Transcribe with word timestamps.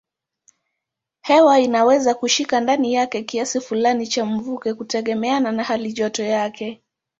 Hewa 1.21 1.59
inaweza 1.59 2.13
kushika 2.15 2.59
ndani 2.59 2.93
yake 2.93 3.23
kiasi 3.23 3.61
fulani 3.61 4.07
cha 4.07 4.25
mvuke 4.25 4.73
kutegemeana 4.73 5.51
na 5.51 5.63
halijoto 5.63 6.23
yake. 6.23 6.81